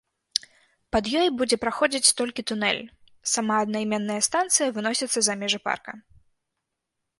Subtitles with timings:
[0.95, 2.81] Пад ёй будзе праходзіць толькі тунэль,
[3.33, 5.91] сама аднайменная станцыя выносіцца за межы парка.